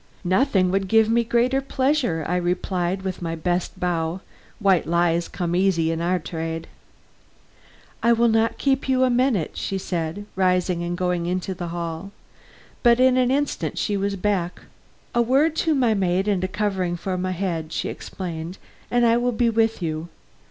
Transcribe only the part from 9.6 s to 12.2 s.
said, rising and going into the hall.